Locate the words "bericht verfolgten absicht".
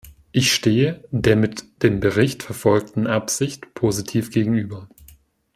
1.99-3.71